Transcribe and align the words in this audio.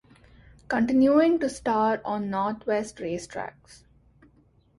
Continuing 0.67 1.37
to 1.41 1.47
star 1.47 2.01
on 2.03 2.31
northwest 2.31 2.97
racetracks. 2.97 3.83